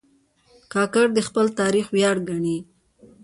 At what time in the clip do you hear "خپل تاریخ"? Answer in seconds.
1.27-1.85